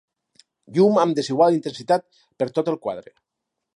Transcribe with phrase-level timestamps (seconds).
[0.77, 2.07] Llum amb desigual intensitat
[2.41, 3.15] per tot el quadre.